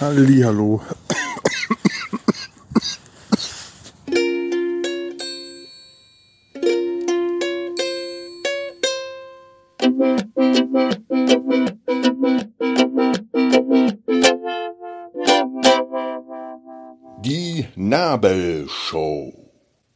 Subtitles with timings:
[0.00, 0.80] Hallihallo.
[17.22, 19.32] Die Nabelshow.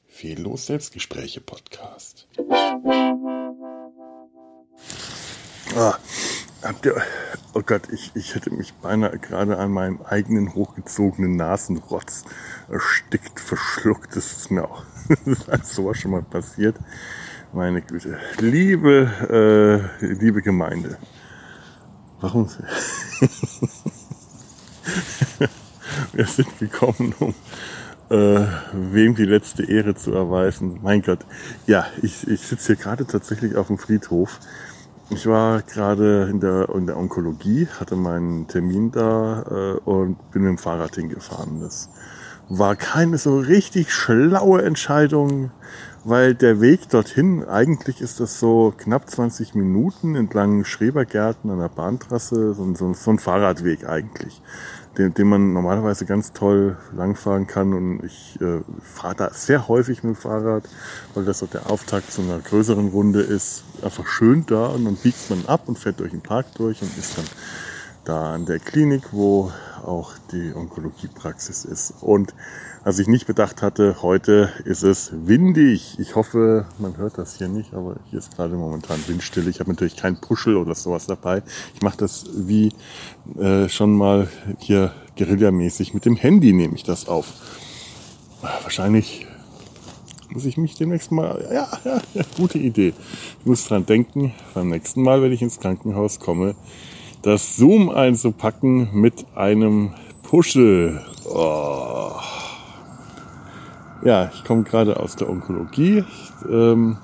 [0.06, 2.28] Fehllos Selbstgespräche Podcast.
[5.76, 5.94] Ah,
[6.62, 6.96] habt ihr,
[7.54, 12.24] oh Gott, ich, ich hätte mich beinahe gerade an meinem eigenen hochgezogenen Nasenrotz
[12.68, 14.16] erstickt, verschluckt.
[14.16, 14.82] Das ist mir auch
[15.24, 16.76] das ist sowas schon mal passiert.
[17.52, 18.18] Meine Güte.
[18.38, 20.98] Liebe, äh, liebe Gemeinde.
[22.20, 22.48] Warum?
[26.12, 27.34] Wir sind gekommen, um
[28.10, 30.80] äh, wem die letzte Ehre zu erweisen.
[30.82, 31.20] Mein Gott.
[31.66, 34.40] Ja, ich, ich sitze hier gerade tatsächlich auf dem Friedhof.
[35.10, 40.42] Ich war gerade in der, in der Onkologie, hatte meinen Termin da äh, und bin
[40.42, 41.60] mit dem Fahrrad hingefahren.
[41.60, 41.88] Das
[42.50, 45.50] war keine so richtig schlaue Entscheidung,
[46.04, 51.70] weil der Weg dorthin, eigentlich ist das so knapp 20 Minuten entlang Schrebergärten an der
[51.70, 54.42] Bahntrasse, so, so, so ein Fahrradweg eigentlich
[54.98, 57.72] den, den man normalerweise ganz toll langfahren kann.
[57.72, 60.68] Und ich äh, fahre da sehr häufig mit dem Fahrrad,
[61.14, 63.64] weil das so der Auftakt zu einer größeren Runde ist.
[63.82, 66.96] Einfach schön da und dann biegt man ab und fährt durch den Park durch und
[66.98, 67.26] ist dann
[68.04, 69.52] da an der Klinik, wo
[69.84, 71.94] auch die Onkologiepraxis ist.
[72.00, 72.34] Und
[72.84, 75.96] was ich nicht bedacht hatte, heute ist es windig.
[75.98, 79.50] Ich hoffe, man hört das hier nicht, aber hier ist gerade momentan Windstille.
[79.50, 81.42] Ich habe natürlich kein Puschel oder sowas dabei.
[81.74, 82.72] Ich mache das wie
[83.38, 85.94] äh, schon mal hier guerillamäßig.
[85.94, 87.32] Mit dem Handy nehme ich das auf.
[88.62, 89.26] Wahrscheinlich
[90.30, 92.92] muss ich mich demnächst mal, ja, ja, ja, gute Idee.
[93.40, 96.54] Ich muss dran denken, beim nächsten Mal, wenn ich ins Krankenhaus komme,
[97.22, 101.00] das Zoom einzupacken mit einem Puschel.
[101.24, 102.12] Oh.
[104.04, 106.04] Ja, ich komme gerade aus der Onkologie.
[106.48, 106.98] Ähm,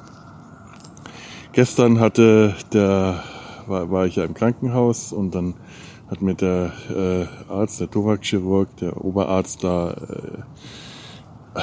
[1.52, 3.24] gestern hatte der,
[3.66, 5.54] war, war ich ja im Krankenhaus und dann
[6.08, 11.60] hat mir der äh, Arzt, der Thoraxchirurg, der Oberarzt da äh,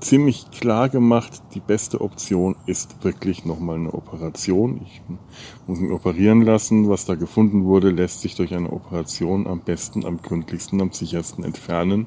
[0.00, 4.82] ziemlich klar gemacht, die beste Option ist wirklich nochmal eine Operation.
[4.84, 5.00] Ich
[5.66, 6.90] muss ihn operieren lassen.
[6.90, 11.44] Was da gefunden wurde, lässt sich durch eine Operation am besten, am gründlichsten, am sichersten
[11.44, 12.06] entfernen.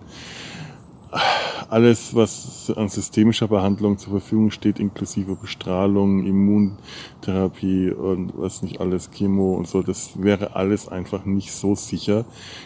[1.69, 9.09] Alles, was an systemischer Behandlung zur Verfügung steht, inklusive Bestrahlung, Immuntherapie und was nicht alles,
[9.11, 12.25] Chemo und so, das wäre alles einfach nicht so sicher,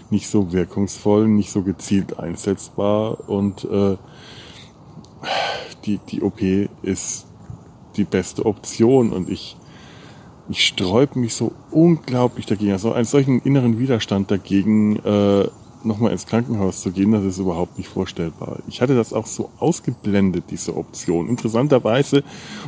[0.09, 3.97] nicht so wirkungsvoll, nicht so gezielt einsetzbar und äh,
[5.85, 6.41] die, die OP
[6.81, 7.27] ist
[7.97, 9.57] die beste Option und ich,
[10.49, 15.47] ich sträube mich so unglaublich dagegen, also einen solchen inneren Widerstand dagegen, äh,
[15.83, 18.59] nochmal ins Krankenhaus zu gehen, das ist überhaupt nicht vorstellbar.
[18.67, 21.27] Ich hatte das auch so ausgeblendet, diese Option.
[21.27, 22.23] Interessanterweise,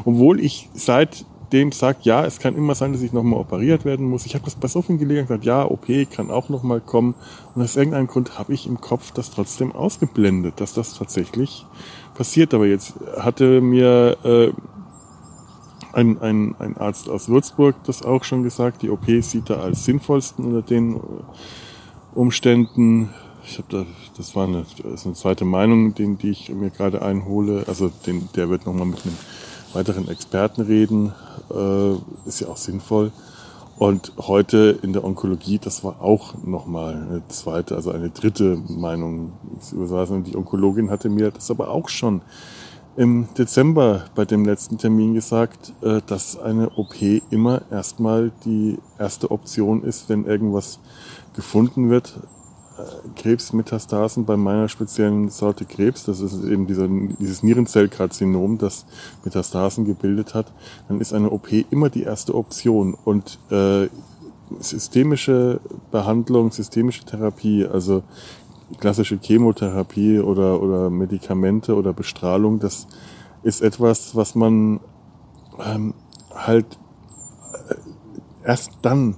[0.06, 4.26] obwohl ich seitdem sage, ja, es kann immer sein, dass ich nochmal operiert werden muss.
[4.26, 7.16] Ich habe das bei so vielen Gelegenheiten gesagt, ja, OP kann auch nochmal kommen.
[7.56, 11.66] Und aus irgendeinem Grund habe ich im Kopf das trotzdem ausgeblendet, dass das tatsächlich
[12.16, 12.54] passiert.
[12.54, 14.52] Aber jetzt hatte mir äh,
[15.94, 19.86] ein, ein, ein Arzt aus Würzburg das auch schon gesagt, die OP sieht er als
[19.86, 21.00] sinnvollsten unter den äh,
[22.14, 23.10] Umständen.
[23.46, 23.86] Ich habe da,
[24.18, 27.66] das war eine, das eine zweite Meinung, den, die ich mir gerade einhole.
[27.68, 29.18] Also den, der wird nochmal mit einem
[29.74, 31.14] weiteren Experten reden.
[31.50, 31.94] Äh,
[32.28, 33.12] ist ja auch sinnvoll.
[33.78, 39.32] Und heute in der Onkologie, das war auch nochmal eine zweite, also eine dritte Meinung.
[39.72, 42.22] Die Onkologin hatte mir das aber auch schon
[42.98, 46.96] im Dezember bei dem letzten Termin gesagt, äh, dass eine OP
[47.30, 50.80] immer erstmal die erste Option ist, wenn irgendwas
[51.34, 52.20] gefunden wird.
[52.78, 56.88] Äh, Krebsmetastasen bei meiner speziellen Sorte Krebs, das ist eben dieser,
[57.20, 58.86] dieses Nierenzellkarzinom, das
[59.24, 60.52] Metastasen gebildet hat,
[60.88, 62.98] dann ist eine OP immer die erste Option.
[63.06, 63.88] Und äh,
[64.60, 65.60] systemische
[65.92, 68.04] Behandlung, systemische Therapie, also
[68.80, 72.88] klassische Chemotherapie oder, oder Medikamente oder Bestrahlung, das
[73.44, 74.80] ist etwas, was man
[75.60, 75.94] ähm,
[76.34, 76.66] halt
[77.70, 77.76] äh,
[78.48, 79.16] erst dann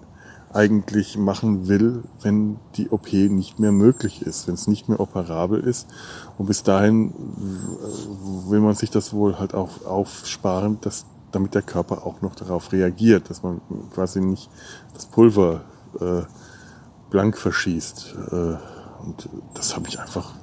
[0.53, 5.59] eigentlich machen will, wenn die OP nicht mehr möglich ist, wenn es nicht mehr operabel
[5.59, 5.87] ist.
[6.37, 7.13] Und bis dahin
[8.47, 12.71] will man sich das wohl halt auch aufsparen, dass, damit der Körper auch noch darauf
[12.71, 13.61] reagiert, dass man
[13.93, 14.49] quasi nicht
[14.93, 15.61] das Pulver
[15.99, 16.21] äh,
[17.09, 18.15] blank verschießt.
[18.31, 18.72] Äh,
[19.03, 20.33] und das habe ich einfach,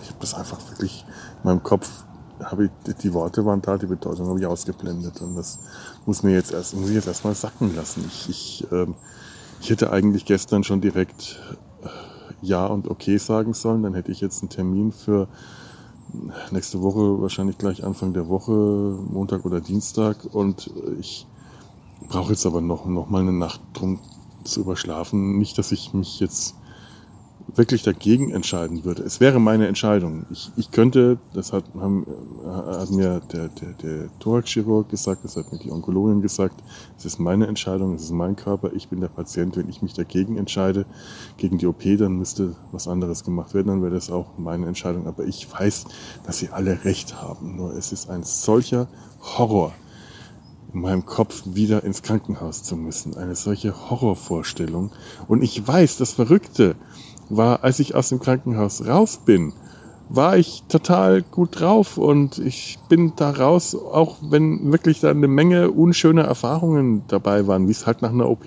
[0.00, 1.04] ich habe das einfach wirklich
[1.42, 1.88] in meinem Kopf,
[2.42, 5.22] habe ich, die Worte waren da, die Bedeutung habe ich ausgeblendet.
[5.22, 5.60] Und das
[6.04, 8.04] muss mir jetzt erst, muss ich jetzt erstmal sacken lassen.
[8.06, 8.94] Ich, ich ähm,
[9.64, 11.40] ich hätte eigentlich gestern schon direkt
[11.82, 11.88] äh,
[12.42, 13.82] Ja und okay sagen sollen.
[13.82, 15.26] Dann hätte ich jetzt einen Termin für
[16.50, 20.18] nächste Woche, wahrscheinlich gleich Anfang der Woche, Montag oder Dienstag.
[20.32, 20.70] Und
[21.00, 21.26] ich
[22.08, 24.00] brauche jetzt aber noch, noch mal eine Nacht drum
[24.44, 25.38] zu überschlafen.
[25.38, 26.56] Nicht, dass ich mich jetzt
[27.48, 29.02] wirklich dagegen entscheiden würde.
[29.02, 30.24] Es wäre meine Entscheidung.
[30.30, 32.06] Ich, ich könnte, das hat, haben,
[32.44, 36.62] hat mir der, der, der Thoraxchirurg gesagt, das hat mir die Onkologin gesagt,
[36.98, 39.56] es ist meine Entscheidung, es ist mein Körper, ich bin der Patient.
[39.56, 40.86] Wenn ich mich dagegen entscheide,
[41.36, 45.06] gegen die OP, dann müsste was anderes gemacht werden, dann wäre das auch meine Entscheidung.
[45.06, 45.84] Aber ich weiß,
[46.24, 47.56] dass sie alle recht haben.
[47.56, 48.88] Nur es ist ein solcher
[49.20, 49.72] Horror,
[50.72, 53.16] in meinem Kopf wieder ins Krankenhaus zu müssen.
[53.16, 54.90] Eine solche Horrorvorstellung.
[55.28, 56.74] Und ich weiß, das Verrückte,
[57.28, 59.52] war, als ich aus dem Krankenhaus raus bin,
[60.08, 65.28] war ich total gut drauf und ich bin da raus, auch wenn wirklich da eine
[65.28, 68.44] Menge unschöner Erfahrungen dabei waren, wie es halt nach einer OP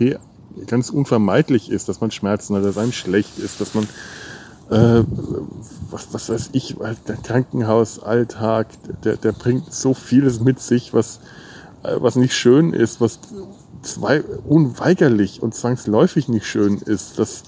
[0.68, 3.88] ganz unvermeidlich ist, dass man Schmerzen hat, dass einem schlecht ist, dass man
[4.70, 5.04] äh,
[5.92, 6.76] was, was weiß ich,
[7.08, 8.68] der Krankenhausalltag,
[9.04, 11.20] der, der bringt so vieles mit sich, was,
[11.84, 13.20] äh, was nicht schön ist, was
[13.82, 17.44] zwei, unweigerlich und zwangsläufig nicht schön ist, dass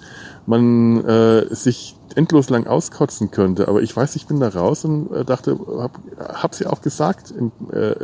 [0.49, 3.67] man äh, sich endlos lang auskotzen könnte.
[3.67, 7.31] Aber ich weiß, ich bin da raus und äh, dachte, hab, hab's ja auch gesagt,
[7.31, 7.95] in, äh,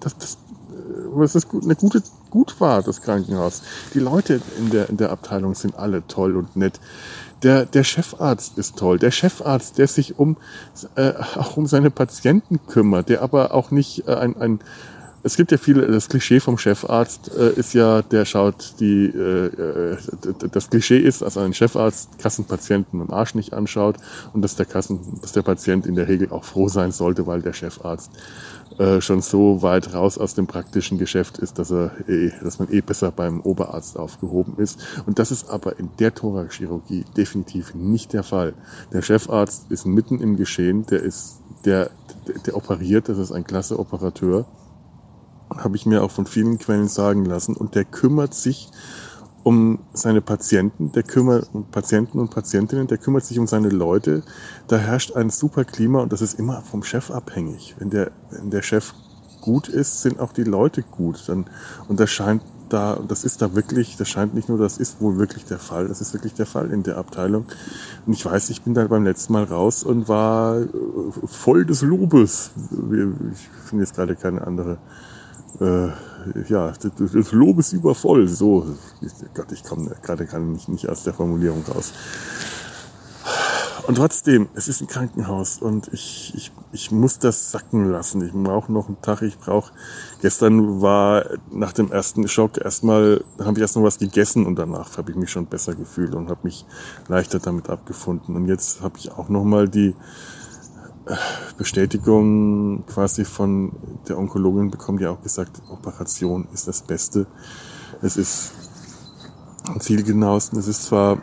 [0.00, 0.38] dass das,
[0.72, 3.62] äh, dass das eine gute, gut war, das Krankenhaus.
[3.94, 6.80] Die Leute in der, in der Abteilung sind alle toll und nett.
[7.44, 8.98] Der, der Chefarzt ist toll.
[8.98, 10.36] Der Chefarzt, der sich um,
[10.96, 14.58] äh, auch um seine Patienten kümmert, der aber auch nicht äh, ein, ein
[15.26, 19.46] es gibt ja viele, das Klischee vom Chefarzt äh, ist ja, der schaut die, äh,
[19.46, 19.96] äh
[20.52, 23.96] das Klischee ist, dass ein Chefarzt Kassenpatienten im Arsch nicht anschaut
[24.32, 27.42] und dass der Kassen, dass der Patient in der Regel auch froh sein sollte, weil
[27.42, 28.12] der Chefarzt
[28.78, 32.72] äh, schon so weit raus aus dem praktischen Geschäft ist, dass er eh, dass man
[32.72, 34.78] eh besser beim Oberarzt aufgehoben ist.
[35.06, 38.54] Und das ist aber in der Thoraxchirurgie definitiv nicht der Fall.
[38.92, 41.90] Der Chefarzt ist mitten im Geschehen, der ist, der,
[42.28, 44.46] der, der operiert, das ist ein klasse Operateur
[45.58, 47.56] habe ich mir auch von vielen Quellen sagen lassen.
[47.56, 48.70] Und der kümmert sich
[49.42, 54.22] um seine Patienten, der kümmert um Patienten und Patientinnen, der kümmert sich um seine Leute.
[54.66, 57.76] Da herrscht ein super Klima und das ist immer vom Chef abhängig.
[57.78, 58.92] Wenn der, wenn der Chef
[59.40, 61.28] gut ist, sind auch die Leute gut.
[61.28, 61.46] Dann,
[61.86, 65.16] und das scheint da, das ist da wirklich, das scheint nicht nur, das ist wohl
[65.18, 67.46] wirklich der Fall, das ist wirklich der Fall in der Abteilung.
[68.04, 70.66] Und ich weiß, ich bin da beim letzten Mal raus und war äh,
[71.24, 72.50] voll des Lobes.
[73.32, 74.78] Ich finde jetzt gerade keine andere
[75.60, 75.88] äh,
[76.48, 78.28] ja, das, Lob ist übervoll.
[78.28, 78.66] So,
[79.34, 81.92] Gott, ich komme gerade kann mich nicht aus der Formulierung raus.
[83.86, 88.20] Und trotzdem, es ist ein Krankenhaus und ich, ich, ich muss das sacken lassen.
[88.26, 89.22] Ich brauche noch einen Tag.
[89.22, 89.72] Ich brauche.
[90.20, 94.98] Gestern war nach dem ersten Schock erstmal, habe ich erst noch was gegessen und danach
[94.98, 96.66] habe ich mich schon besser gefühlt und habe mich
[97.06, 98.34] leichter damit abgefunden.
[98.34, 99.94] Und jetzt habe ich auch noch mal die
[101.56, 103.72] Bestätigung quasi von
[104.08, 107.26] der Onkologin bekommen, die auch gesagt, Operation ist das Beste.
[108.02, 108.52] Es ist
[109.78, 110.58] zielgenauesten.
[110.58, 111.18] Es ist zwar,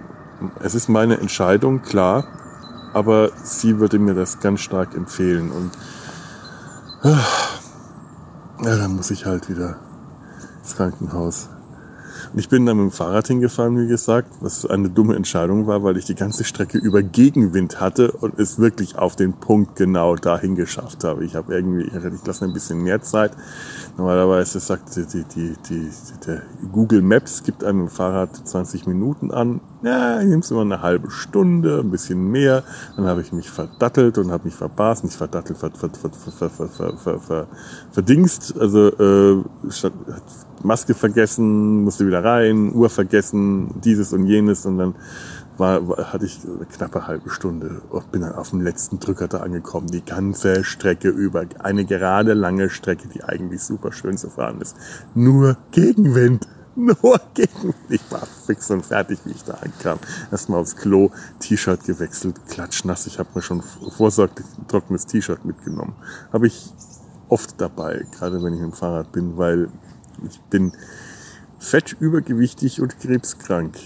[0.61, 2.25] es ist meine Entscheidung, klar,
[2.93, 5.71] aber sie würde mir das ganz stark empfehlen und
[7.03, 9.77] ja, dann muss ich halt wieder
[10.61, 11.49] ins Krankenhaus.
[12.35, 15.97] Ich bin dann mit dem Fahrrad hingefahren, wie gesagt, was eine dumme Entscheidung war, weil
[15.97, 20.55] ich die ganze Strecke über Gegenwind hatte und es wirklich auf den Punkt genau dahin
[20.55, 21.23] geschafft habe.
[21.25, 23.31] Ich habe irgendwie, ich lasse ein bisschen mehr Zeit.
[23.97, 25.89] Normalerweise sagt die, die, die, die,
[26.25, 29.61] der Google Maps gibt einem Fahrrad 20 Minuten an.
[29.83, 32.63] Ja, ich nehme es immer eine halbe Stunde, ein bisschen mehr.
[32.95, 36.69] Dann habe ich mich verdattelt und habe mich verbast, nicht verdattelt, ver, ver, ver, ver,
[36.69, 37.47] ver, ver, ver,
[37.91, 38.57] verdingst.
[38.59, 39.43] Also äh,
[40.63, 44.95] Maske vergessen, musste wieder rein, Uhr vergessen, dieses und jenes und dann
[45.57, 49.27] war, war, hatte ich eine knappe halbe Stunde und bin dann auf dem letzten Drücker
[49.27, 49.87] da angekommen.
[49.87, 51.45] Die ganze Strecke über.
[51.59, 54.75] Eine gerade lange Strecke, die eigentlich super schön zu fahren ist.
[55.13, 56.47] Nur Gegenwind.
[56.75, 57.75] Nur Gegenwind.
[57.89, 59.99] Ich war fix und fertig, wie ich da ankam.
[60.31, 63.05] Erstmal aufs Klo, T-Shirt gewechselt, klatschnass.
[63.05, 65.93] Ich habe mir schon vorsorglich ein trockenes T-Shirt mitgenommen.
[66.31, 66.73] Habe ich
[67.29, 69.69] oft dabei, gerade wenn ich im Fahrrad bin, weil
[70.27, 70.73] ich bin
[71.59, 73.77] fett übergewichtig und krebskrank.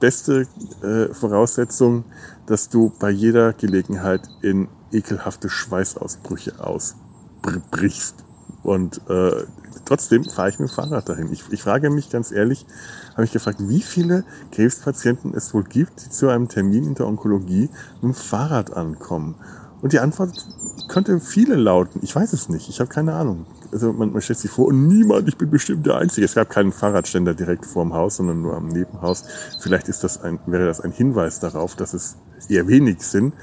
[0.00, 0.46] Beste
[0.82, 2.04] äh, Voraussetzung,
[2.46, 8.24] dass du bei jeder Gelegenheit in ekelhafte Schweißausbrüche ausbrichst.
[8.62, 9.44] Und äh,
[9.84, 11.32] trotzdem fahre ich mit dem Fahrrad dahin.
[11.32, 12.66] Ich, ich frage mich ganz ehrlich,
[13.12, 17.06] habe ich gefragt, wie viele Krebspatienten es wohl gibt, die zu einem Termin in der
[17.06, 19.36] Onkologie mit dem Fahrrad ankommen.
[19.80, 20.46] Und die Antwort
[20.88, 22.00] könnte viele lauten.
[22.02, 22.68] Ich weiß es nicht.
[22.68, 23.46] Ich habe keine Ahnung.
[23.72, 26.24] Also man, man stellt sich vor, und niemand, ich bin bestimmt der Einzige.
[26.24, 29.24] Es gab keinen Fahrradständer direkt vorm Haus, sondern nur am Nebenhaus.
[29.60, 32.16] Vielleicht ist das ein, wäre das ein Hinweis darauf, dass es
[32.48, 33.34] eher wenig sind.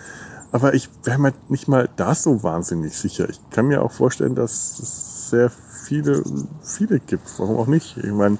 [0.51, 3.29] Aber ich wäre mir nicht mal da so wahnsinnig sicher.
[3.29, 5.51] Ich kann mir auch vorstellen, dass es sehr
[5.83, 6.23] viele,
[6.61, 7.27] viele gibt.
[7.37, 7.97] Warum auch nicht?
[7.97, 8.37] Ich meine,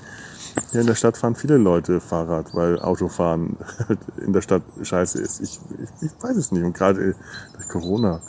[0.72, 3.58] hier in der Stadt fahren viele Leute Fahrrad, weil Autofahren
[4.25, 5.39] in der Stadt scheiße ist.
[5.39, 6.63] Ich, ich, ich weiß es nicht.
[6.63, 7.15] Und gerade
[7.53, 8.22] durch Corona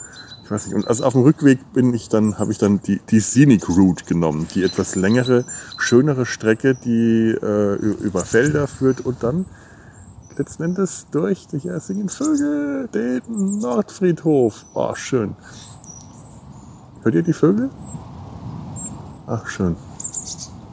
[0.51, 0.75] weiß nicht.
[0.75, 4.05] Und also auf dem Rückweg bin ich dann, habe ich dann die, die Scenic Route
[4.05, 5.45] genommen, die etwas längere,
[5.77, 9.45] schönere Strecke, die äh, über Felder führt und dann
[10.37, 13.21] letzten Endes durch die Ersingen Vögel, den
[13.59, 14.65] Nordfriedhof.
[14.73, 15.35] Oh, schön.
[17.03, 17.69] Hört ihr die Vögel?
[19.27, 19.75] Ach, schön.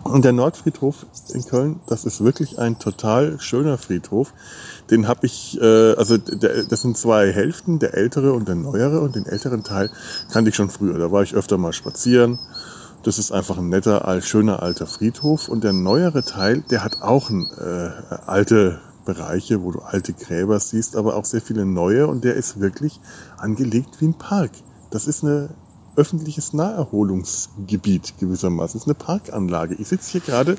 [0.05, 4.33] Und der Nordfriedhof in Köln, das ist wirklich ein total schöner Friedhof.
[4.91, 9.01] Den habe ich, äh, also der, das sind zwei Hälften, der ältere und der neuere.
[9.01, 9.91] Und den älteren Teil
[10.31, 10.99] kannte ich schon früher.
[10.99, 12.39] Da war ich öfter mal spazieren.
[13.03, 15.49] Das ist einfach ein netter, schöner alter Friedhof.
[15.49, 17.91] Und der neuere Teil, der hat auch ein, äh,
[18.27, 22.07] alte Bereiche, wo du alte Gräber siehst, aber auch sehr viele neue.
[22.07, 23.01] Und der ist wirklich
[23.39, 24.51] angelegt wie ein Park.
[24.91, 25.51] Das ist eine
[25.99, 28.79] öffentliches Naherholungsgebiet gewissermaßen.
[28.79, 29.75] Das ist eine Parkanlage.
[29.75, 30.57] Ich sitze hier gerade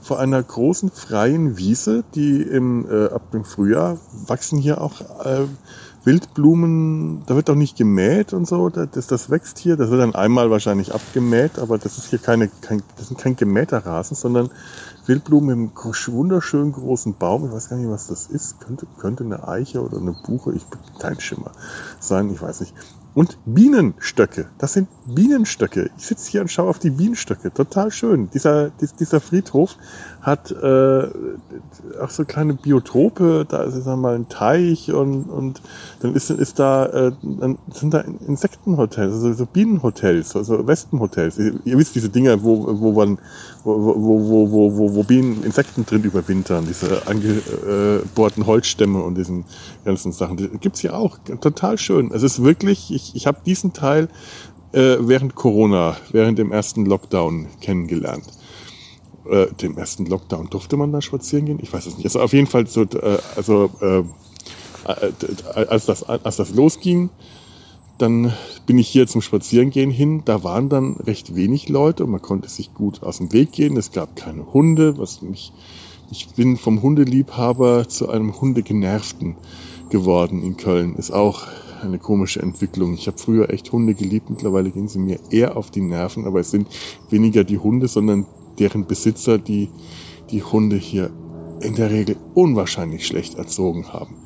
[0.00, 5.46] vor einer großen freien Wiese, die im, äh, ab dem Frühjahr wachsen hier auch äh,
[6.04, 7.24] Wildblumen.
[7.26, 8.68] Da wird auch nicht gemäht und so.
[8.68, 9.76] Das, das wächst hier.
[9.76, 13.34] Das wird dann einmal wahrscheinlich abgemäht, aber das ist hier keine, kein, das sind kein
[13.34, 14.50] gemähter Rasen, sondern
[15.06, 17.46] Wildblumen im wunderschönen großen Baum.
[17.46, 18.60] Ich weiß gar nicht, was das ist.
[18.60, 21.50] Könnte, könnte eine Eiche oder eine Buche, ich bin kein Schimmer
[21.98, 22.74] sein, ich weiß nicht
[23.16, 24.50] und Bienenstöcke.
[24.58, 25.90] Das sind Bienenstöcke.
[25.96, 27.50] Ich sitze hier und schaue auf die Bienenstöcke.
[27.50, 28.28] Total schön.
[28.34, 28.70] Dieser,
[29.00, 29.78] dieser Friedhof
[30.26, 31.08] hat äh,
[32.02, 33.46] auch so kleine Biotope.
[33.48, 35.62] Da ist dann mal ein Teich und, und
[36.00, 41.38] dann ist, ist da, äh, dann sind da Insektenhotels, also so Bienenhotels, also Wespenhotels.
[41.38, 43.18] Ihr, ihr wisst diese Dinger, wo, wo man,
[43.64, 49.44] wo, wo, wo, wo, wo, Bienen, Insekten drin überwintern, diese angebohrten Holzstämme und diesen
[49.84, 50.36] ganzen Sachen.
[50.36, 51.18] Die gibt's hier auch.
[51.40, 52.10] Total schön.
[52.12, 54.08] Es ist wirklich, ich ich, ich habe diesen Teil
[54.72, 58.24] äh, während Corona, während dem ersten Lockdown kennengelernt.
[59.30, 61.58] Äh, dem ersten Lockdown durfte man da spazieren gehen?
[61.62, 62.06] Ich weiß es nicht.
[62.06, 67.10] Also auf jeden Fall so, äh, also äh, äh, als das als das losging,
[67.98, 68.32] dann
[68.66, 70.22] bin ich hier zum Spazierengehen hin.
[70.24, 73.76] Da waren dann recht wenig Leute und man konnte sich gut aus dem Weg gehen.
[73.76, 75.52] Es gab keine Hunde, was mich
[76.10, 79.34] ich bin vom Hundeliebhaber zu einem Hundegenervten
[79.90, 80.94] geworden in Köln.
[80.94, 81.46] Ist auch
[81.82, 82.94] eine komische Entwicklung.
[82.94, 86.40] Ich habe früher echt Hunde geliebt, mittlerweile gehen sie mir eher auf die Nerven, aber
[86.40, 86.68] es sind
[87.10, 88.26] weniger die Hunde, sondern
[88.58, 89.68] deren Besitzer, die
[90.30, 91.10] die Hunde hier
[91.60, 94.16] in der Regel unwahrscheinlich schlecht erzogen haben.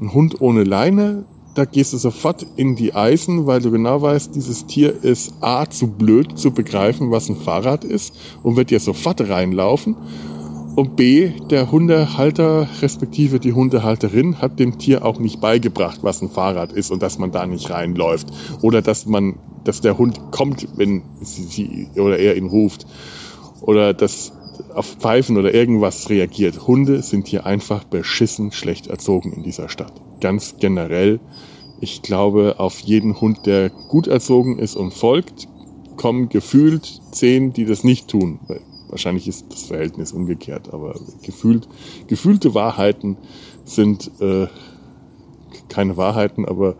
[0.00, 1.24] Ein Hund ohne Leine,
[1.54, 5.68] da gehst du sofort in die Eisen, weil du genau weißt, dieses Tier ist A
[5.68, 9.96] zu blöd zu begreifen, was ein Fahrrad ist und wird dir sofort reinlaufen.
[10.74, 16.30] Und B, der Hundehalter respektive die Hundehalterin hat dem Tier auch nicht beigebracht, was ein
[16.30, 18.28] Fahrrad ist und dass man da nicht reinläuft.
[18.62, 22.86] Oder dass man, dass der Hund kommt, wenn sie, sie oder er ihn ruft.
[23.62, 24.32] Oder dass
[24.74, 26.66] auf Pfeifen oder irgendwas reagiert.
[26.66, 29.92] Hunde sind hier einfach beschissen schlecht erzogen in dieser Stadt.
[30.20, 31.20] Ganz generell.
[31.80, 35.48] Ich glaube, auf jeden Hund, der gut erzogen ist und folgt,
[35.96, 38.40] kommen gefühlt zehn, die das nicht tun.
[38.88, 41.68] Wahrscheinlich ist das Verhältnis umgekehrt, aber gefühlt,
[42.06, 43.16] gefühlte Wahrheiten
[43.64, 44.46] sind äh,
[45.68, 46.76] keine Wahrheiten, aber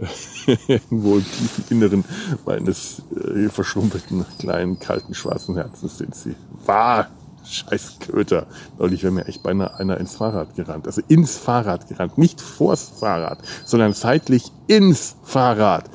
[0.66, 2.04] irgendwo im tiefen Inneren
[2.46, 7.08] meines äh, verschrumpelten, kleinen, kalten, schwarzen Herzens sind sie wahr.
[7.42, 8.46] Scheiß Köter.
[8.78, 10.86] Neulich wäre mir echt beinahe einer ins Fahrrad gerannt.
[10.86, 12.18] Also ins Fahrrad gerannt.
[12.18, 15.90] Nicht vors Fahrrad, sondern seitlich ins Fahrrad.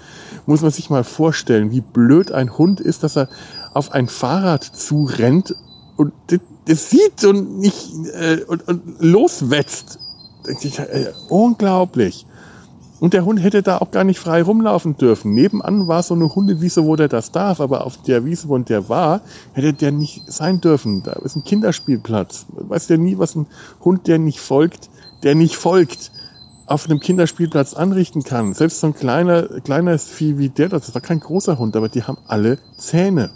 [0.47, 3.29] Muss man sich mal vorstellen, wie blöd ein Hund ist, dass er
[3.73, 5.55] auf ein Fahrrad zurennt
[5.97, 6.13] und
[6.65, 9.99] das sieht und nicht äh, und, und loswetzt.
[10.47, 12.25] Äh, unglaublich.
[12.99, 15.33] Und der Hund hätte da auch gar nicht frei rumlaufen dürfen.
[15.33, 18.87] Nebenan war so eine Hundewiese, wo der das darf, aber auf der Wiese, wo der
[18.87, 19.21] war,
[19.53, 21.03] hätte der nicht sein dürfen.
[21.03, 22.45] Da ist ein Kinderspielplatz.
[22.49, 23.47] Weiß ja nie, was ein
[23.83, 24.89] Hund, der nicht folgt,
[25.23, 26.11] der nicht folgt,
[26.67, 28.53] auf einem Kinderspielplatz anrichten kann.
[28.53, 32.03] Selbst so ein kleiner, kleiner Vieh wie der, das war kein großer Hund, aber die
[32.03, 33.31] haben alle Zähne.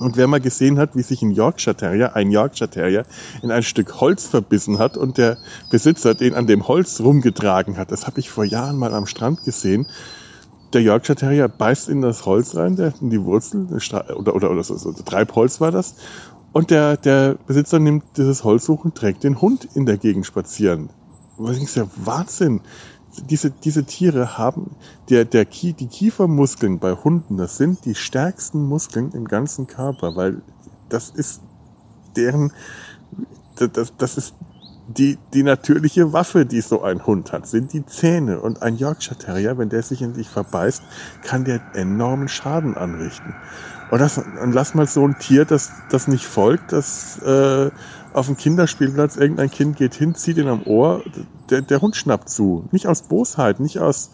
[0.00, 3.04] Und wer mal gesehen hat, wie sich ein Yorkshire Terrier, ein Yorkshire Terrier,
[3.42, 5.36] in ein Stück Holz verbissen hat und der
[5.70, 9.44] Besitzer den an dem Holz rumgetragen hat, das habe ich vor Jahren mal am Strand
[9.44, 9.86] gesehen.
[10.72, 13.66] Der Yorkshire Terrier beißt in das Holz rein, der in die Wurzel,
[14.16, 15.96] oder, oder, oder so, so Treibholz war das.
[16.52, 20.24] Und der, der Besitzer nimmt dieses Holz hoch und trägt den Hund in der Gegend
[20.24, 20.88] spazieren.
[21.36, 22.62] Was ist der Wahnsinn?
[23.28, 24.76] Diese, diese Tiere haben,
[25.08, 30.42] der, der, die Kiefermuskeln bei Hunden, das sind die stärksten Muskeln im ganzen Körper, weil
[30.88, 31.40] das ist
[32.16, 32.52] deren,
[33.56, 34.34] das, das ist
[34.88, 38.40] die, die natürliche Waffe, die so ein Hund hat, sind die Zähne.
[38.40, 40.82] Und ein Yorkshire Terrier, wenn der sich in dich verbeißt,
[41.22, 43.34] kann der enormen Schaden anrichten.
[43.90, 47.70] Und, das, und lass mal so ein Tier, das, das nicht folgt, das äh,
[48.12, 51.02] auf dem Kinderspielplatz, irgendein Kind geht hin, zieht ihn am Ohr,
[51.48, 52.68] der, der Hund schnappt zu.
[52.72, 54.10] Nicht aus Bosheit, nicht aus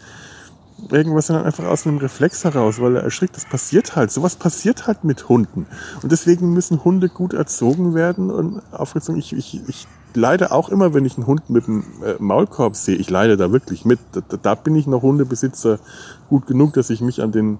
[0.90, 3.36] irgendwas, sondern einfach aus einem Reflex heraus, weil er erschrickt.
[3.36, 4.10] Das passiert halt.
[4.10, 5.66] Sowas passiert halt mit Hunden.
[6.02, 9.18] Und deswegen müssen Hunde gut erzogen werden und aufgezogen.
[9.18, 12.96] Ich, ich, ich leide auch immer, wenn ich einen Hund mit einem äh, Maulkorb sehe.
[12.96, 13.98] Ich leide da wirklich mit.
[14.12, 15.78] Da, da bin ich noch Hundebesitzer
[16.28, 17.58] gut genug, dass ich mich an den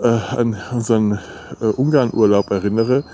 [0.00, 1.18] äh, an unseren
[1.60, 3.04] äh, Ungarn-Urlaub erinnere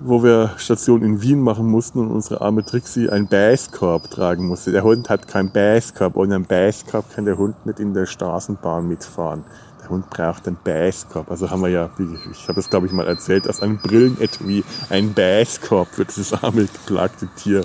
[0.00, 4.72] wo wir Station in Wien machen mussten und unsere arme Trixie einen Basskorb tragen musste.
[4.72, 6.16] Der Hund hat keinen Basskorb.
[6.16, 9.44] Ohne einen Basskorb kann der Hund nicht in der Straßenbahn mitfahren.
[9.82, 11.30] Der Hund braucht einen Basskorb.
[11.30, 11.90] Also haben wir ja,
[12.30, 16.62] ich habe es glaube ich mal erzählt, aus einem Brillenetui ein Basskorb für dieses arme
[16.62, 17.64] geplagte Tier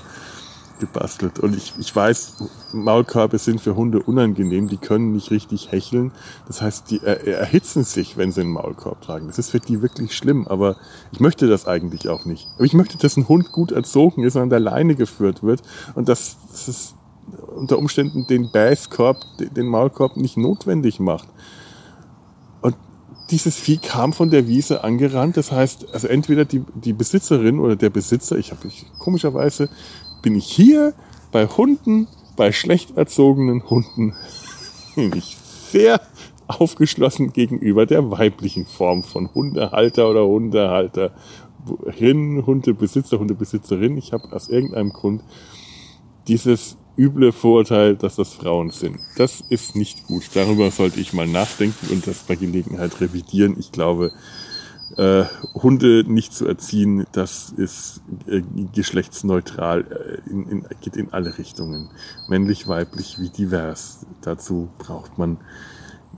[0.80, 1.38] gebastelt.
[1.38, 2.36] Und ich, ich weiß,
[2.72, 6.12] Maulkörbe sind für Hunde unangenehm, die können nicht richtig hecheln.
[6.48, 9.28] Das heißt, die er, erhitzen sich, wenn sie einen Maulkorb tragen.
[9.28, 10.76] Das ist für die wirklich schlimm, aber
[11.12, 12.48] ich möchte das eigentlich auch nicht.
[12.56, 15.62] Aber ich möchte, dass ein Hund gut erzogen ist und an der Leine geführt wird
[15.94, 16.94] und dass, dass es
[17.54, 21.28] unter Umständen den Basskorb, den Maulkorb nicht notwendig macht.
[22.60, 22.74] Und
[23.30, 25.36] dieses Vieh kam von der Wiese angerannt.
[25.36, 28.68] Das heißt, also entweder die, die Besitzerin oder der Besitzer, ich habe
[28.98, 29.68] komischerweise
[30.22, 30.94] bin ich hier
[31.32, 34.14] bei Hunden, bei schlecht erzogenen Hunden,
[34.96, 35.36] nämlich
[35.70, 36.00] sehr
[36.48, 41.12] aufgeschlossen gegenüber der weiblichen Form von Hundehalter oder Hundehalter.
[41.66, 43.98] Hundebesitzer, Hundebesitzerin.
[43.98, 45.22] Ich habe aus irgendeinem Grund
[46.26, 48.98] dieses üble Vorurteil, dass das Frauen sind.
[49.16, 50.24] Das ist nicht gut.
[50.34, 53.56] Darüber sollte ich mal nachdenken und das bei Gelegenheit revidieren.
[53.58, 54.12] Ich glaube,
[54.96, 58.42] äh, Hunde nicht zu erziehen, das ist äh,
[58.74, 61.88] geschlechtsneutral, äh, in, in, geht in alle Richtungen.
[62.28, 64.06] Männlich, weiblich, wie divers.
[64.22, 65.38] Dazu braucht man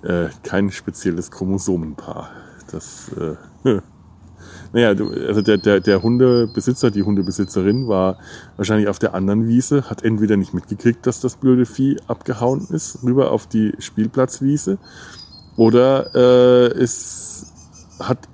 [0.03, 2.31] äh, kein spezielles Chromosomenpaar.
[2.71, 3.37] Das, äh,
[4.73, 8.19] naja, also der, der, der Hundebesitzer, die Hundebesitzerin war
[8.57, 13.03] wahrscheinlich auf der anderen Wiese, hat entweder nicht mitgekriegt, dass das blöde Vieh abgehauen ist,
[13.03, 14.79] rüber auf die Spielplatzwiese,
[15.57, 17.53] oder äh, es
[17.99, 18.29] hat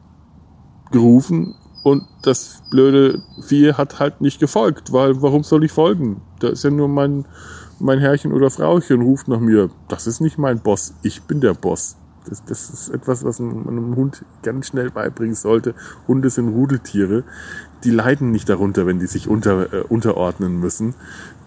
[0.90, 6.20] gerufen und das blöde Vieh hat halt nicht gefolgt, weil warum soll ich folgen?
[6.40, 7.24] Da ist ja nur mein,
[7.78, 9.70] mein Herrchen oder Frauchen ruft nach mir.
[9.88, 11.96] Das ist nicht mein Boss, ich bin der Boss.
[12.28, 15.74] Das, das ist etwas, was man einem Hund ganz schnell beibringen sollte.
[16.06, 17.24] Hunde sind Rudeltiere.
[17.84, 20.94] Die leiden nicht darunter, wenn die sich unter, äh, unterordnen müssen.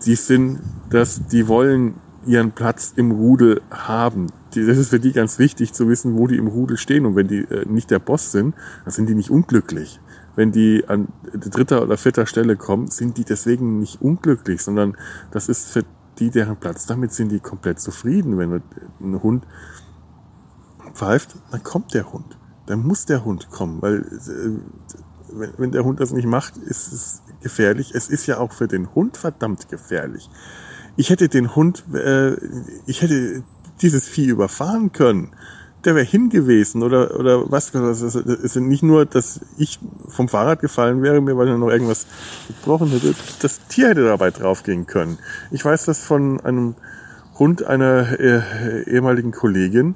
[0.06, 1.96] Die sind, das, die wollen
[2.26, 4.28] ihren Platz im Rudel haben.
[4.54, 7.06] Das ist für die ganz wichtig zu wissen, wo die im Rudel stehen.
[7.06, 10.00] Und wenn die äh, nicht der Boss sind, dann sind die nicht unglücklich.
[10.36, 14.96] Wenn die an dritter oder vierter Stelle kommen, sind die deswegen nicht unglücklich, sondern
[15.32, 15.84] das ist für
[16.20, 16.86] die deren Platz.
[16.86, 18.38] Damit sind die komplett zufrieden.
[18.38, 18.62] Wenn
[19.02, 19.46] ein Hund
[20.94, 22.38] pfeift, dann kommt der Hund.
[22.68, 27.22] Dann muss der Hund kommen, weil äh, wenn der Hund das nicht macht, ist es
[27.42, 27.94] gefährlich.
[27.96, 30.30] Es ist ja auch für den Hund verdammt gefährlich
[30.98, 32.36] ich hätte den Hund, äh,
[32.86, 33.44] ich hätte
[33.82, 35.30] dieses Vieh überfahren können.
[35.84, 37.74] Der wäre hingewesen oder oder was?
[37.74, 42.06] Es ist nicht nur, dass ich vom Fahrrad gefallen wäre, mir weil er noch irgendwas
[42.48, 43.16] gebrochen hätte.
[43.42, 45.18] Das Tier hätte dabei draufgehen können.
[45.50, 46.76] Ich weiß das von einem
[47.40, 49.96] Hund einer äh, ehemaligen Kollegin.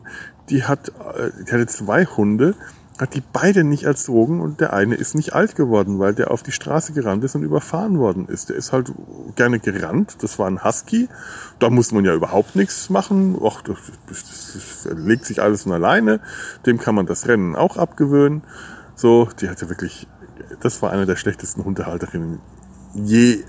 [0.49, 2.55] Die hat, äh, die hatte zwei Hunde
[2.97, 6.43] hat die beide nicht erzogen und der eine ist nicht alt geworden, weil der auf
[6.43, 8.49] die Straße gerannt ist und überfahren worden ist.
[8.49, 8.91] Der ist halt
[9.35, 11.09] gerne gerannt, das war ein Husky,
[11.59, 13.77] da muss man ja überhaupt nichts machen, Och, das,
[14.07, 16.21] das, das legt sich alles von alleine,
[16.65, 18.43] dem kann man das Rennen auch abgewöhnen.
[18.95, 20.07] So, die hatte wirklich,
[20.61, 22.39] das war eine der schlechtesten Hundehalterinnen
[22.95, 23.43] je,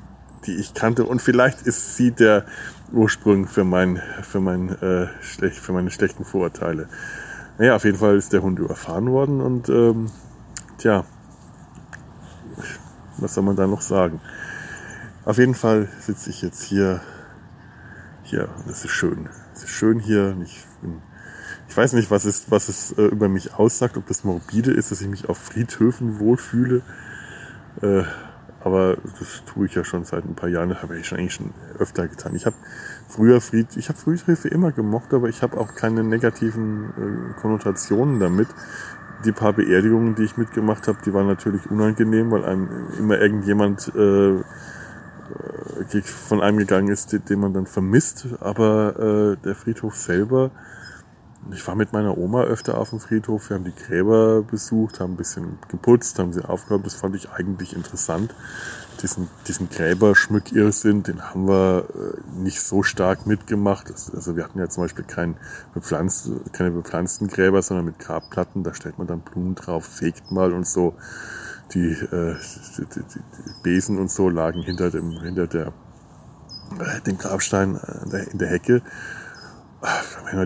[0.47, 2.45] die ich kannte und vielleicht ist sie der
[2.93, 6.89] Ursprung für mein, für mein, äh, schlecht, für meine schlechten Vorurteile.
[7.59, 10.11] Naja, auf jeden Fall ist der Hund überfahren worden und ähm,
[10.79, 11.05] tja,
[13.19, 14.21] was soll man da noch sagen?
[15.25, 17.01] Auf jeden Fall sitze ich jetzt hier.
[18.23, 19.29] Hier, das ist schön.
[19.55, 20.37] Es ist schön hier.
[20.43, 21.01] Ich, bin,
[21.69, 24.91] ich weiß nicht, was es, was es äh, über mich aussagt, ob das morbide ist,
[24.91, 26.83] dass ich mich auf Friedhöfen wohlfühle.
[27.83, 28.03] Äh,
[28.67, 30.71] aber das tue ich ja schon seit ein paar Jahren.
[30.71, 32.35] Das habe ich schon eigentlich schon öfter getan.
[32.35, 32.57] Ich habe
[33.09, 38.19] früher Fried, ich habe Friedhöfe immer gemocht, aber ich habe auch keine negativen äh, Konnotationen
[38.19, 38.49] damit.
[39.25, 43.93] Die paar Beerdigungen, die ich mitgemacht habe, die waren natürlich unangenehm, weil einem immer irgendjemand
[43.95, 48.27] äh, äh, von einem gegangen ist, den, man dann vermisst.
[48.41, 50.51] Aber äh, der Friedhof selber,
[51.53, 55.15] ich war mit meiner Oma öfter auf dem Friedhof, wir haben die Gräber besucht, haben
[55.15, 56.87] ein bisschen geputzt, haben sie aufgeräumt.
[56.87, 58.35] Das fand ich eigentlich interessant.
[59.03, 63.91] Diesen, diesen Gräberschmückirrsinn, den haben wir äh, nicht so stark mitgemacht.
[63.91, 65.37] Also wir hatten ja zum Beispiel kein
[65.75, 68.63] bepflanzt, keine bepflanzten Gräber, sondern mit Grabplatten.
[68.63, 70.95] Da stellt man dann Blumen drauf, fegt mal und so
[71.75, 72.37] die, äh,
[72.79, 75.73] die, die, die Besen und so lagen hinter dem, hinter der,
[76.81, 77.77] äh, dem Grabstein
[78.13, 78.83] äh, in der Hecke.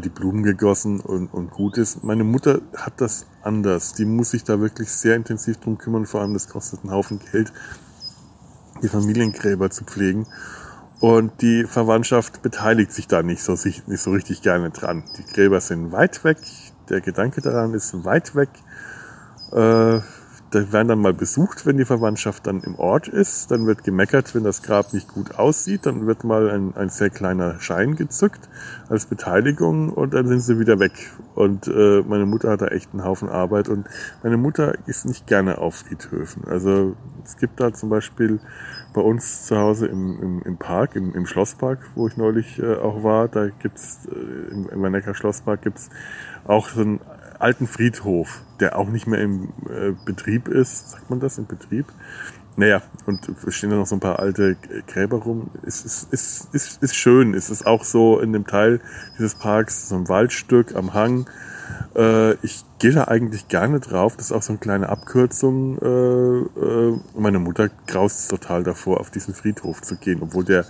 [0.02, 2.04] Die Blumen gegossen und, und gut ist.
[2.04, 3.94] Meine Mutter hat das anders.
[3.94, 6.06] Die muss sich da wirklich sehr intensiv drum kümmern.
[6.06, 7.52] Vor allem, das kostet einen Haufen Geld,
[8.82, 10.26] die Familiengräber zu pflegen.
[11.00, 15.04] Und die Verwandtschaft beteiligt sich da nicht so, nicht so richtig gerne dran.
[15.16, 16.38] Die Gräber sind weit weg.
[16.90, 18.50] Der Gedanke daran ist weit weg.
[19.52, 20.00] Äh,
[20.50, 23.52] da werden dann mal besucht, wenn die Verwandtschaft dann im Ort ist.
[23.52, 25.86] Dann wird gemeckert, wenn das Grab nicht gut aussieht.
[25.86, 28.48] Dann wird mal ein, ein sehr kleiner Schein gezückt
[28.88, 30.92] als Beteiligung und dann sind sie wieder weg.
[31.36, 33.86] Und äh, meine Mutter hat da echt einen Haufen Arbeit und
[34.24, 36.44] meine Mutter ist nicht gerne auf Friedhöfen.
[36.48, 38.40] Also es gibt da zum Beispiel
[38.92, 42.74] bei uns zu Hause im, im, im Park, im, im Schlosspark, wo ich neulich äh,
[42.74, 45.90] auch war, da gibt's äh, im, im Wannecker Schlosspark gibt's
[46.44, 47.00] auch so ein
[47.40, 50.90] alten Friedhof, der auch nicht mehr im äh, Betrieb ist.
[50.90, 51.86] Sagt man das im Betrieb?
[52.56, 55.50] Naja, und es stehen da noch so ein paar alte Gräber rum.
[55.64, 57.32] Es ist, ist, ist, ist schön.
[57.34, 58.80] Es ist auch so in dem Teil
[59.18, 61.28] dieses Parks so ein Waldstück am Hang.
[61.96, 64.16] Äh, ich gehe da eigentlich gerne drauf.
[64.16, 65.78] Das ist auch so eine kleine Abkürzung.
[65.78, 70.66] Äh, äh, meine Mutter graust total davor, auf diesen Friedhof zu gehen, obwohl der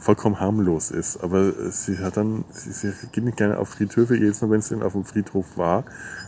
[0.00, 1.22] vollkommen harmlos ist.
[1.22, 4.16] Aber sie hat dann, sie, sie geht nicht gerne auf Friedhöfe.
[4.16, 5.84] Jedes Mal, wenn sie dann auf dem Friedhof war,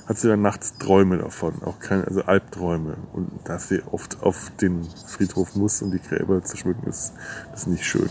[0.06, 1.62] hat sie dann nachts Träume davon.
[1.64, 2.96] Auch keine, also Albträume.
[3.12, 7.12] Und da sie oft auf den Friedhof muss, um die Gräber zu schmücken, ist
[7.50, 8.10] das nicht schön.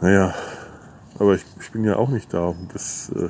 [0.00, 0.34] Naja,
[1.18, 2.46] aber ich, ich bin ja auch nicht da.
[2.46, 3.28] Und das, äh,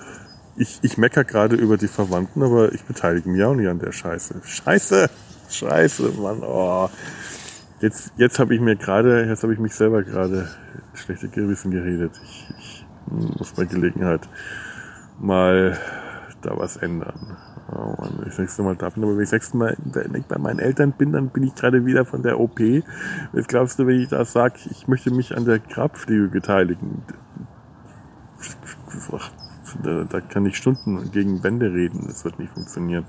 [0.57, 3.92] ich, ich mecker gerade über die Verwandten, aber ich beteilige mich auch nicht an der
[3.92, 4.42] Scheiße.
[4.44, 5.11] Scheiße!
[5.50, 6.42] Scheiße, Mann.
[6.42, 6.88] Oh.
[7.81, 10.49] Jetzt, jetzt habe ich mir gerade, jetzt habe ich mich selber gerade
[10.93, 12.12] schlechte Gewissen geredet.
[12.23, 14.29] Ich, ich muss bei Gelegenheit
[15.19, 15.79] mal
[16.43, 17.38] da was ändern.
[17.73, 19.77] Oh Mann, ich das nächste Mal da bin, aber wenn ich das nächste Mal
[20.29, 22.61] bei meinen Eltern bin, dann bin ich gerade wieder von der OP.
[22.61, 27.03] Jetzt glaubst du, wenn ich da sage, ich möchte mich an der Grabpflege beteiligen?
[29.83, 33.07] Da, da kann ich Stunden gegen Wände reden, das wird nicht funktionieren.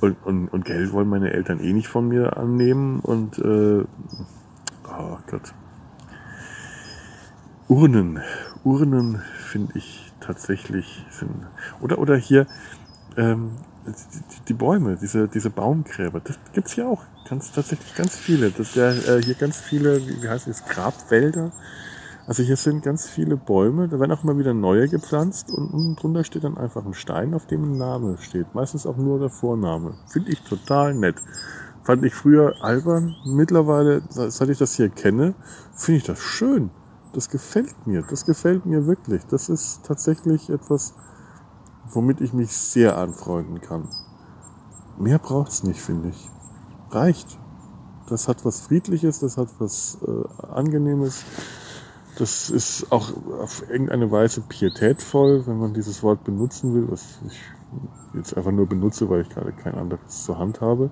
[0.00, 3.00] Und, und, und Geld wollen meine Eltern eh nicht von mir annehmen.
[3.00, 3.84] Und äh,
[4.88, 5.52] oh Gott.
[7.68, 8.20] Urnen.
[8.64, 11.46] Urnen finde ich tatsächlich sind.
[11.80, 12.46] Oder, oder hier
[13.16, 13.52] ähm,
[14.48, 17.04] die, Bäume, diese, diese Baumgräber, das gibt's hier auch.
[17.28, 18.50] Ganz, tatsächlich ganz viele.
[18.50, 21.52] Das ja äh, hier ganz viele, wie, wie heißt es, Grabwälder
[22.30, 25.96] also hier sind ganz viele Bäume, da werden auch immer wieder neue gepflanzt und unten
[25.96, 28.54] drunter steht dann einfach ein Stein, auf dem ein Name steht.
[28.54, 29.94] Meistens auch nur der Vorname.
[30.06, 31.16] Finde ich total nett.
[31.82, 33.16] Fand ich früher albern.
[33.26, 35.34] Mittlerweile, seit ich das hier kenne,
[35.74, 36.70] finde ich das schön.
[37.14, 38.04] Das gefällt mir.
[38.08, 39.26] Das gefällt mir wirklich.
[39.26, 40.94] Das ist tatsächlich etwas,
[41.90, 43.88] womit ich mich sehr anfreunden kann.
[45.00, 46.30] Mehr braucht's nicht, finde ich.
[46.92, 47.40] Reicht.
[48.08, 51.24] Das hat was Friedliches, das hat was äh, Angenehmes.
[52.16, 57.40] Das ist auch auf irgendeine Weise pietätvoll, wenn man dieses Wort benutzen will, was ich
[58.14, 60.90] jetzt einfach nur benutze, weil ich gerade kein anderes zur Hand habe.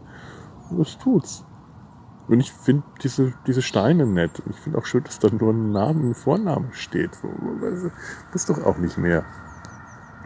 [0.71, 1.45] Und das tut's.
[2.29, 4.41] Und ich finde diese, diese Steine nett.
[4.41, 7.11] Und ich finde auch schön, dass da nur ein Name, ein Vorname steht.
[8.33, 9.25] Das ist doch auch nicht mehr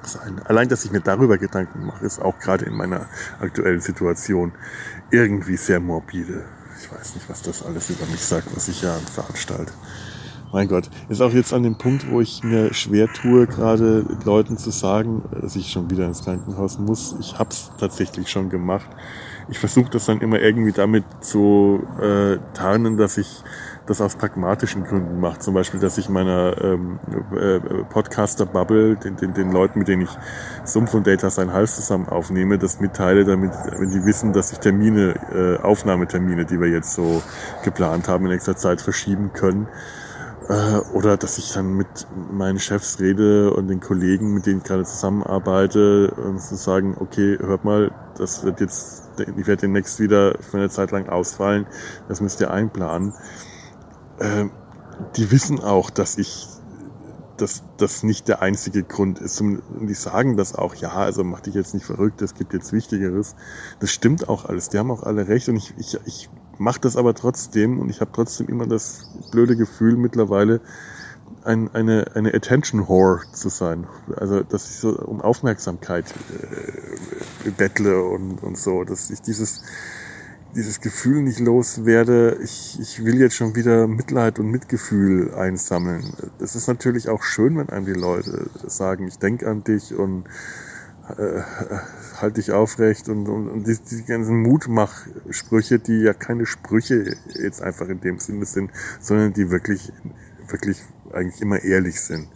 [0.03, 0.41] sein.
[0.45, 3.07] Allein, dass ich mir darüber Gedanken mache, ist auch gerade in meiner
[3.41, 4.53] aktuellen Situation
[5.11, 6.45] irgendwie sehr morbide.
[6.81, 9.73] Ich weiß nicht, was das alles über mich sagt, was ich ja veranstalte
[10.53, 14.59] mein Gott, ist auch jetzt an dem Punkt, wo ich mir schwer tue, gerade Leuten
[14.59, 17.17] zu sagen, dass ich schon wieder ins Krankenhaus muss.
[17.21, 18.89] Ich hab's tatsächlich schon gemacht.
[19.49, 23.43] Ich versuche das dann immer irgendwie damit zu äh, tarnen, dass ich
[23.87, 25.41] das aus pragmatischen Gründen mache.
[25.41, 27.01] Zum Beispiel, dass ich meiner ähm,
[27.35, 27.59] äh,
[27.91, 30.11] Podcaster-Bubble, den, den, den Leuten, mit denen ich
[30.65, 34.59] Sumpf und Data sein Hals zusammen aufnehme, das mitteile, damit, wenn die wissen, dass ich
[34.59, 37.23] Termine, äh, Aufnahmetermine, die wir jetzt so
[37.65, 39.67] geplant haben, in nächster Zeit verschieben können
[40.93, 44.85] oder dass ich dann mit meinen Chefs rede und den Kollegen, mit denen ich gerade
[44.85, 50.59] zusammenarbeite, und zu sagen, okay, hört mal, das wird jetzt, ich werde demnächst wieder für
[50.59, 51.67] eine Zeit lang ausfallen,
[52.09, 53.15] das müsst ihr einplanen.
[54.19, 54.47] Äh,
[55.17, 56.49] die wissen auch, dass ich
[57.39, 59.41] dass das nicht der einzige Grund ist.
[59.41, 62.73] Und die sagen das auch, ja, also mach dich jetzt nicht verrückt, es gibt jetzt
[62.73, 63.35] Wichtigeres.
[63.81, 66.97] Das stimmt auch alles, die haben auch alle recht und ich, ich, ich mache das
[66.97, 70.61] aber trotzdem und ich habe trotzdem immer das blöde Gefühl mittlerweile,
[71.45, 73.87] ein, eine, eine Attention Whore zu sein.
[74.17, 76.15] Also, dass ich so um Aufmerksamkeit
[77.45, 79.63] äh, bettle und, und so, dass ich dieses,
[80.55, 86.13] dieses Gefühl nicht loswerde, ich, ich will jetzt schon wieder Mitleid und Mitgefühl einsammeln.
[86.39, 90.25] Es ist natürlich auch schön, wenn einem die Leute sagen, ich denke an dich und
[91.17, 91.41] äh,
[92.23, 97.63] halt dich aufrecht und, und, und die, die ganzen Mutmachsprüche, die ja keine Sprüche jetzt
[97.63, 99.93] einfach in dem Sinne sind, sondern die wirklich,
[100.49, 100.83] wirklich
[101.13, 102.29] eigentlich immer ehrlich sind.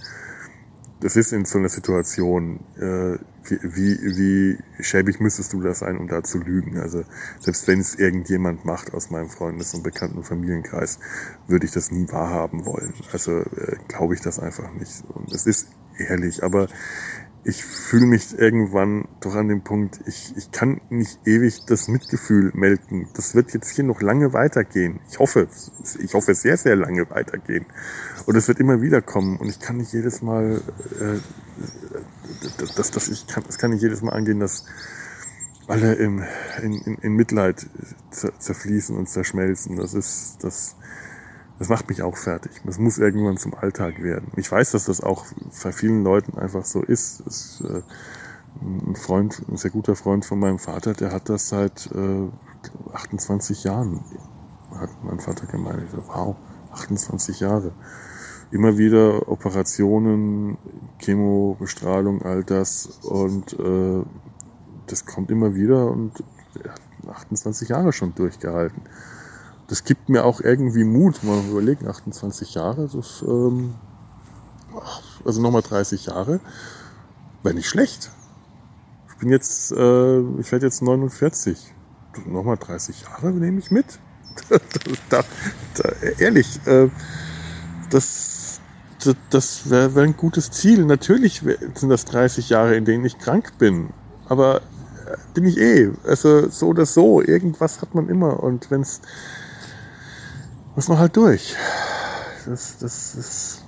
[1.01, 3.18] Das ist in so einer Situation, äh,
[3.49, 6.79] wie, wie schäbig müsstest du das sein, um da zu lügen?
[6.79, 7.05] Also
[7.38, 10.99] selbst wenn es irgendjemand macht aus meinem Freundes- und Bekannten- Familienkreis,
[11.46, 12.94] würde ich das nie wahrhaben wollen.
[13.12, 15.05] Also äh, glaube ich das einfach nicht.
[15.09, 15.68] Und es ist
[15.99, 16.68] ehrlich, aber
[17.47, 22.51] ich fühle mich irgendwann doch an dem Punkt, ich, ich kann nicht ewig das Mitgefühl
[22.55, 23.09] melken.
[23.15, 24.99] Das wird jetzt hier noch lange weitergehen.
[25.09, 25.47] Ich hoffe,
[26.01, 27.65] ich hoffe sehr, sehr lange weitergehen.
[28.27, 29.37] Und es wird immer wieder kommen.
[29.37, 30.61] Und ich kann nicht jedes Mal,
[31.01, 31.21] äh,
[32.77, 34.65] das, das, ich kann, das kann nicht jedes Mal angehen, dass
[35.69, 36.25] alle im,
[36.61, 37.65] in, in, in Mitleid
[38.11, 39.77] zerfließen und zerschmelzen.
[39.77, 40.75] Das ist, das,
[41.59, 42.53] das macht mich auch fertig.
[42.64, 44.31] Das muss irgendwann zum Alltag werden.
[44.37, 45.25] Ich weiß, dass das auch
[45.62, 47.21] bei vielen Leuten einfach so ist.
[47.21, 47.83] ist äh,
[48.61, 52.29] ein Freund, ein sehr guter Freund von meinem Vater, der hat das seit äh,
[52.92, 54.01] 28 Jahren,
[54.75, 55.83] hat mein Vater gemeint.
[55.85, 56.37] Ich so, wow,
[56.73, 57.73] 28 Jahre.
[58.51, 60.57] Immer wieder Operationen,
[60.99, 64.03] Chemo, Bestrahlung, all das und äh,
[64.87, 66.23] das kommt immer wieder und
[66.62, 68.83] er hat 28 Jahre schon durchgehalten
[69.69, 71.23] das gibt mir auch irgendwie Mut.
[71.25, 73.75] Mal überlegen, 28 Jahre, das, ähm,
[75.25, 76.41] also nochmal 30 Jahre,
[77.43, 78.11] wäre nicht schlecht.
[79.09, 81.75] Ich bin jetzt, äh, ich werde jetzt 49.
[82.27, 83.99] Nochmal 30 Jahre nehme ich mit.
[85.11, 85.25] da,
[85.75, 86.89] da, ehrlich, äh,
[87.91, 88.61] das,
[89.03, 90.85] das, das wäre wär ein gutes Ziel.
[90.85, 91.43] Natürlich
[91.75, 93.91] sind das 30 Jahre, in denen ich krank bin.
[94.29, 94.59] Aber
[95.07, 95.91] äh, bin ich eh.
[96.05, 98.43] Also so oder so, irgendwas hat man immer.
[98.43, 99.01] Und wenn es
[100.77, 101.57] muss man halt durch.
[102.45, 103.65] Das, das ist.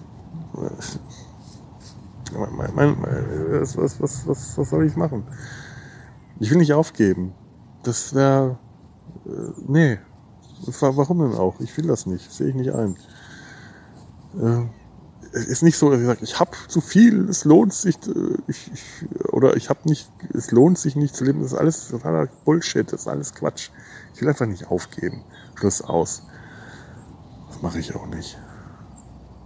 [2.32, 3.02] Mein, mein,
[3.50, 5.24] was, was, was, was, soll ich machen?
[6.38, 7.32] Ich will nicht aufgeben.
[7.82, 8.58] Das wäre.
[9.26, 9.30] Äh,
[9.66, 9.98] nee.
[10.80, 11.58] Warum denn auch?
[11.60, 12.30] Ich will das nicht.
[12.30, 12.96] Sehe ich nicht ein.
[14.38, 14.66] Äh,
[15.32, 18.36] es ist nicht so, dass ich sage, ich habe zu viel, es lohnt sich, äh,
[18.46, 21.40] ich, ich, oder ich habe nicht, es lohnt sich nicht zu leben.
[21.40, 23.70] Das ist alles totaler Bullshit, das ist alles Quatsch.
[24.14, 25.24] Ich will einfach nicht aufgeben.
[25.54, 26.22] Schluss aus
[27.62, 28.38] mache ich auch nicht.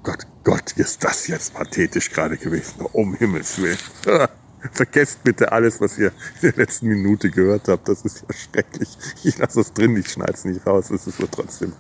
[0.03, 2.87] Gott, Gott, ist das jetzt pathetisch gerade gewesen.
[2.93, 3.79] Um Himmels Willen.
[4.73, 7.89] Vergesst bitte alles, was ihr in der letzten Minute gehört habt.
[7.89, 8.97] Das ist ja schrecklich.
[9.25, 10.91] Ich lasse es drin, ich schneide es nicht raus.
[10.91, 11.73] Es ist nur trotzdem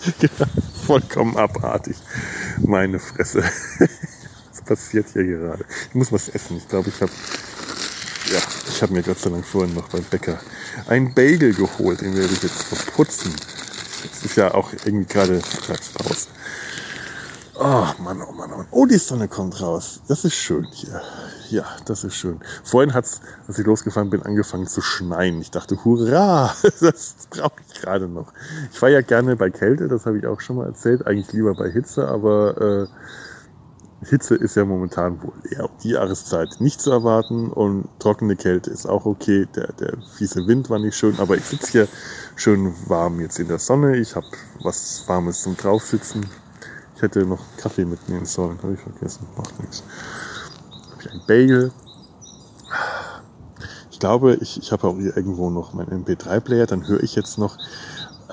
[0.86, 1.96] vollkommen abartig.
[2.58, 3.42] Meine Fresse.
[4.50, 5.64] Was passiert hier gerade?
[5.88, 6.56] Ich muss was essen.
[6.56, 7.12] Ich glaube, ich habe
[8.32, 10.38] ja, ich habe mir Gott sei Dank vorhin noch beim Bäcker
[10.86, 12.00] einen Bagel geholt.
[12.00, 13.34] Den werde ich jetzt verputzen.
[14.04, 15.40] Ist ja auch irgendwie gerade
[16.04, 16.28] raus.
[17.56, 18.66] Oh Mann, oh Mann, oh Mann.
[18.72, 20.00] Oh, die Sonne kommt raus.
[20.08, 21.00] Das ist schön hier.
[21.50, 22.40] Ja, das ist schön.
[22.64, 25.40] Vorhin hat's, als ich losgefahren bin, angefangen zu schneien.
[25.40, 28.32] Ich dachte, hurra, das brauche ich gerade noch.
[28.72, 31.06] Ich war ja gerne bei Kälte, das habe ich auch schon mal erzählt.
[31.06, 32.86] Eigentlich lieber bei Hitze, aber äh,
[34.04, 38.86] Hitze ist ja momentan wohl eher die Jahreszeit nicht zu erwarten und trockene Kälte ist
[38.86, 39.46] auch okay.
[39.54, 41.88] Der, der fiese Wind war nicht schön, aber ich sitze hier
[42.36, 43.96] schön warm jetzt in der Sonne.
[43.96, 44.26] Ich habe
[44.62, 46.26] was Warmes zum Draufsitzen.
[46.96, 49.26] Ich hätte noch Kaffee mitnehmen sollen, habe ich vergessen.
[49.36, 49.82] Macht nichts.
[50.92, 51.72] Habe ich ein Bagel.
[53.90, 56.66] Ich glaube, ich, ich habe auch hier irgendwo noch meinen MP3-Player.
[56.66, 57.56] Dann höre ich jetzt noch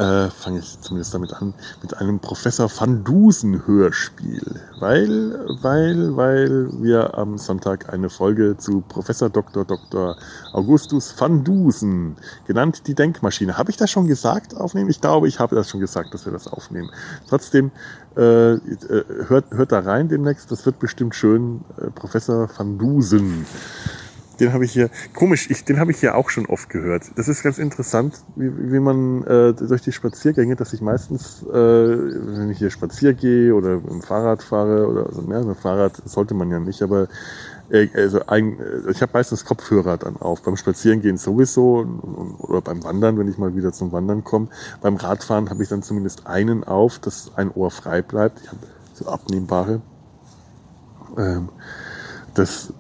[0.02, 4.60] äh, fange ich zumindest damit an, mit einem Professor Van Dusen Hörspiel.
[4.80, 9.64] Weil, weil, weil wir am Sonntag eine Folge zu Professor Dr.
[9.64, 10.18] Dr.
[10.54, 12.16] Augustus Van Dusen,
[12.48, 13.60] genannt die Denkmaschine.
[13.60, 14.90] Habe ich das schon gesagt, aufnehmen?
[14.90, 16.90] Ich glaube, ich habe das schon gesagt, dass wir das aufnehmen.
[17.30, 17.70] Trotzdem,
[18.18, 18.60] äh, äh
[19.28, 21.62] hört, hört da rein demnächst, das wird bestimmt schön.
[21.78, 23.46] Äh, Professor Van Dusen
[24.40, 27.12] den habe ich hier, komisch, ich, den habe ich hier auch schon oft gehört.
[27.16, 31.54] Das ist ganz interessant, wie, wie man äh, durch die Spaziergänge, dass ich meistens, äh,
[31.54, 36.34] wenn ich hier spazier gehe oder im Fahrrad fahre oder also mehr mit Fahrrad sollte
[36.34, 37.08] man ja nicht, aber
[37.70, 38.58] äh, also ein,
[38.90, 40.42] ich habe meistens Kopfhörer dann auf.
[40.42, 41.86] Beim Spazierengehen sowieso
[42.40, 44.48] oder beim Wandern, wenn ich mal wieder zum Wandern komme.
[44.82, 48.42] Beim Radfahren habe ich dann zumindest einen auf, dass ein Ohr frei bleibt.
[48.42, 48.60] Ich habe
[48.94, 49.82] so abnehmbare.
[51.18, 51.50] Ähm,
[52.34, 52.74] das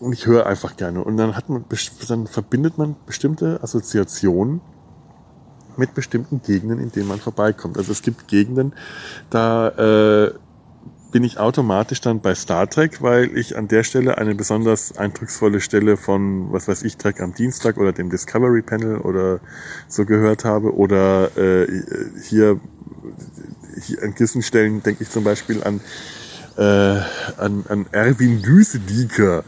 [0.00, 1.02] und ich höre einfach gerne.
[1.02, 1.64] Und dann hat man,
[2.08, 4.60] dann verbindet man bestimmte Assoziationen
[5.76, 7.76] mit bestimmten Gegenden, in denen man vorbeikommt.
[7.76, 8.72] Also es gibt Gegenden,
[9.30, 10.32] da äh,
[11.12, 15.60] bin ich automatisch dann bei Star Trek, weil ich an der Stelle eine besonders eindrucksvolle
[15.60, 19.40] Stelle von, was weiß ich, Trek am Dienstag oder dem Discovery Panel oder
[19.88, 20.74] so gehört habe.
[20.74, 21.66] Oder äh,
[22.22, 22.60] hier,
[23.80, 25.80] hier an gewissen Stellen denke ich zum Beispiel an,
[26.56, 29.44] äh, an, an Erwin Düsedieker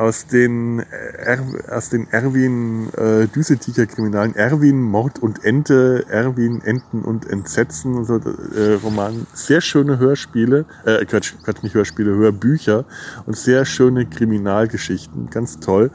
[0.00, 7.02] aus den, er, aus den Erwin äh, Düsetiker Kriminalen, Erwin Mord und Ente, Erwin Enten
[7.02, 12.86] und Entsetzen und so äh, Roman, sehr schöne Hörspiele, äh, Quatsch, Quatsch nicht Hörspiele, Hörbücher
[13.26, 15.90] und sehr schöne Kriminalgeschichten, ganz toll.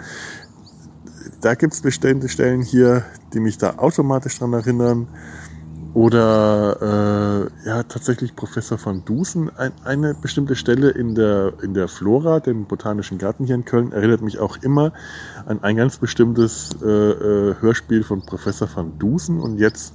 [1.41, 5.07] Da gibt's bestimmte Stellen hier, die mich da automatisch dran erinnern.
[5.95, 9.49] Oder äh, ja, tatsächlich Professor von Dusen.
[9.55, 13.93] Ein, eine bestimmte Stelle in der, in der Flora, dem Botanischen Garten hier in Köln,
[13.93, 14.91] erinnert mich auch immer
[15.45, 19.39] an ein ganz bestimmtes äh, äh, Hörspiel von Professor von Dusen.
[19.39, 19.93] Und jetzt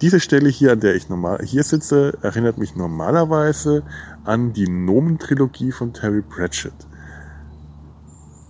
[0.00, 3.82] diese Stelle hier, an der ich normal hier sitze, erinnert mich normalerweise
[4.24, 6.72] an die Nomen-Trilogie von Terry Pratchett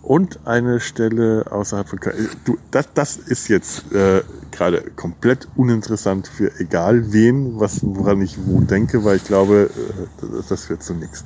[0.04, 2.28] und eine Stelle außerhalb von Köln.
[2.44, 4.22] Du, das, das ist jetzt äh,
[4.54, 10.42] gerade komplett uninteressant für egal wen, was, woran ich wo denke, weil ich glaube, äh,
[10.48, 11.24] das wird zu nichts.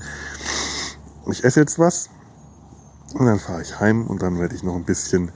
[1.30, 2.10] Ich esse jetzt was
[3.14, 5.30] und dann fahre ich heim und dann werde ich noch ein bisschen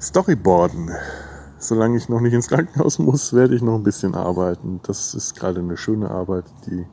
[0.00, 0.90] Storyboarden.
[1.58, 4.80] Solange ich noch nicht ins Krankenhaus muss, werde ich noch ein bisschen arbeiten.
[4.82, 6.86] Das ist gerade eine schöne Arbeit, die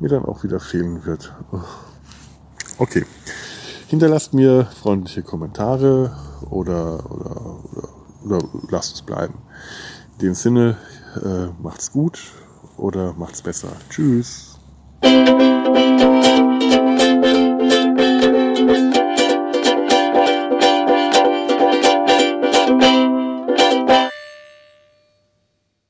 [0.00, 1.32] mir dann auch wieder fehlen wird.
[2.78, 3.06] Okay.
[3.86, 6.16] Hinterlasst mir freundliche Kommentare
[6.50, 7.88] oder, oder, oder,
[8.24, 9.34] oder lasst es bleiben.
[10.14, 10.76] In dem Sinne,
[11.22, 12.18] äh, macht's gut
[12.76, 13.72] oder macht's besser.
[13.90, 14.58] Tschüss.